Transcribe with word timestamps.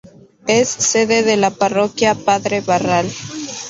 Es 0.47 0.67
sede 0.67 1.21
de 1.21 1.37
la 1.37 1.51
parroquia 1.51 2.15
Padre 2.15 2.61
Barral. 2.61 3.07